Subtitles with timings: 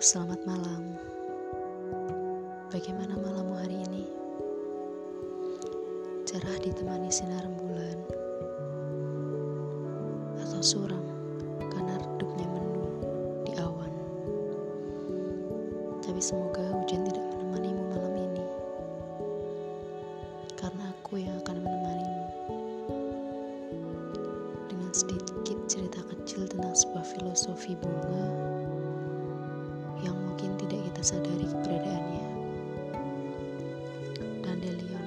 [0.00, 0.96] selamat malam.
[2.72, 4.08] Bagaimana malammu hari ini?
[6.24, 8.00] Cerah ditemani sinar bulan
[10.40, 11.04] atau suram
[11.60, 12.94] karena redupnya mendung
[13.44, 13.92] di awan.
[16.08, 18.46] Tapi semoga hujan tidak menemanimu malam ini.
[20.56, 22.24] Karena aku yang akan menemanimu.
[24.72, 28.79] Dengan sedikit cerita kecil tentang sebuah filosofi bunga
[30.00, 32.26] yang mungkin tidak kita sadari keberadaannya.
[34.40, 35.06] Dandelion,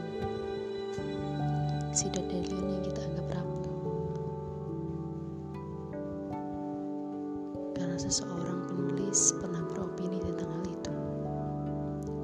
[1.94, 3.70] si dandelion yang kita anggap rapuh.
[7.78, 10.94] Karena seseorang penulis pernah beropini tentang hal itu.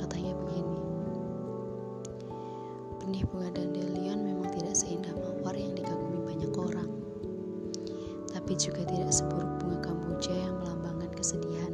[0.02, 0.80] Katanya begini,
[3.02, 6.90] benih bunga dandelion memang tidak seindah mawar yang dikagumi banyak orang,
[8.34, 11.69] tapi juga tidak seburuk bunga kamboja yang melambangkan kesedihan.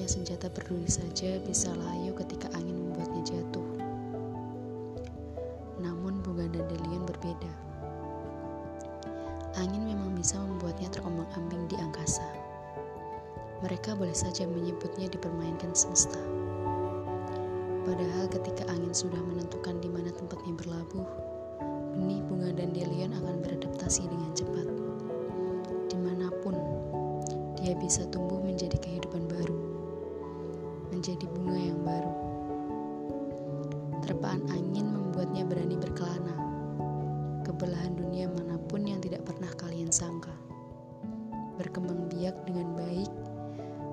[0.00, 3.68] Punya senjata berduri saja bisa layu ketika angin membuatnya jatuh.
[5.76, 7.52] Namun bunga dandelion berbeda.
[9.60, 12.24] Angin memang bisa membuatnya terombang-ambing di angkasa.
[13.60, 16.16] Mereka boleh saja menyebutnya dipermainkan semesta.
[17.84, 21.08] Padahal ketika angin sudah menentukan di mana tempatnya berlabuh,
[21.92, 24.64] benih bunga dandelion akan beradaptasi dengan cepat.
[25.92, 26.56] Di mana pun,
[27.60, 29.59] dia bisa tumbuh menjadi kehidupan baru,
[31.00, 32.12] menjadi bunga yang baru.
[34.04, 36.36] Terpaan angin membuatnya berani berkelana
[37.40, 40.36] ke belahan dunia mana pun yang tidak pernah kalian sangka.
[41.56, 43.08] Berkembang biak dengan baik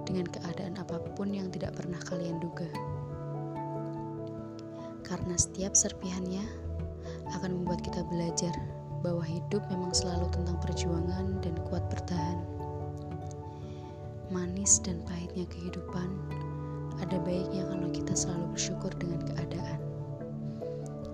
[0.04, 2.68] dengan keadaan apa pun yang tidak pernah kalian duga.
[5.08, 6.44] Karena setiap serpihannya
[7.40, 8.52] akan membuat kita belajar
[9.00, 12.44] bahwa hidup memang selalu tentang perjuangan dan kuat bertahan.
[14.28, 16.12] Manis dan pahitnya kehidupan,
[16.98, 19.82] ada baiknya kalau kita selalu bersyukur dengan keadaan.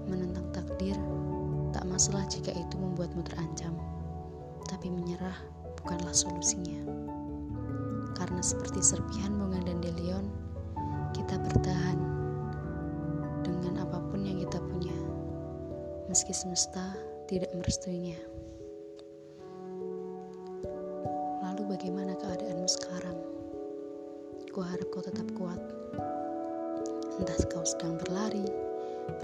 [0.08, 0.96] Menentang takdir,
[1.76, 3.76] tak masalah jika itu membuatmu terancam,
[4.70, 5.36] tapi menyerah
[5.84, 6.80] bukanlah solusinya.
[8.16, 10.32] Karena seperti serpihan bunga dandelion,
[11.12, 12.00] kita bertahan
[13.44, 14.96] dengan apa pun yang kita punya
[16.08, 16.96] meski semesta
[17.28, 18.20] tidak merestuinya.
[21.44, 23.33] Lalu bagaimana keadaanmu sekarang?
[24.54, 25.58] Kuharap kau tetap kuat.
[27.18, 28.46] Entah kau sedang berlari,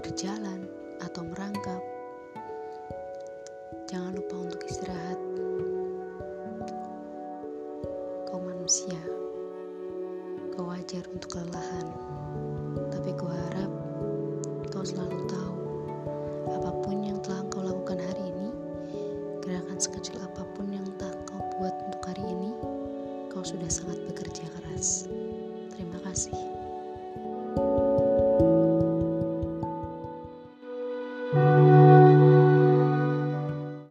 [0.02, 0.66] berjalan,
[0.98, 1.78] atau merangkap.
[3.86, 5.22] Jangan lupa untuk istirahat.
[8.26, 8.98] Kau manusia.
[10.58, 11.86] Kau wajar untuk kelelahan.
[12.90, 13.70] Tapi kuharap
[14.74, 15.54] kau selalu tahu
[16.58, 18.50] apa pun yang telah kau lakukan hari ini,
[19.46, 22.50] gerakan sekecil apa pun yang tak kau buat untuk hari ini,
[23.30, 25.06] kau sudah sangat bekerja keras.
[26.10, 26.49] así.